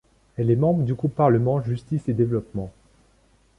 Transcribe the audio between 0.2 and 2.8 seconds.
Elle est membre du groupe parlementaire Justice et Développement.